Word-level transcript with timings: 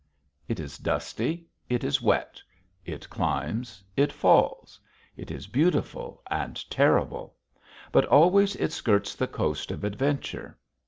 It 0.47 0.59
is 0.59 0.79
dusty; 0.79 1.45
it 1.69 1.83
is 1.83 2.01
wet. 2.01 2.41
It 2.85 3.07
climbs; 3.11 3.83
it 3.95 4.11
falls; 4.11 4.79
it 5.15 5.29
is 5.29 5.45
beautiful 5.45 6.23
and 6.31 6.55
terrible. 6.71 7.35
But 7.91 8.05
always 8.05 8.55
it 8.55 8.71
skirts 8.71 9.13
the 9.13 9.27
coast 9.27 9.69
of 9.69 9.83
adventure. 9.83 10.57